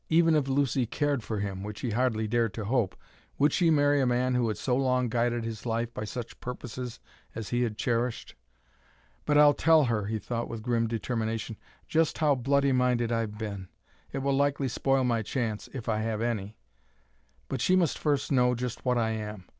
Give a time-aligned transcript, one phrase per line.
[0.09, 2.95] Even if Lucy cared for him, which he hardly dared to hope,
[3.37, 6.99] would she marry a man who had so long guided his life by such purposes
[7.35, 8.33] as he had cherished?
[9.25, 11.55] "But I'll tell her," he thought with grim determination,
[11.87, 13.69] "just how bloody minded I've been.
[14.11, 16.57] It will likely spoil my chance if I have any
[17.47, 19.45] but she must first know just what I am.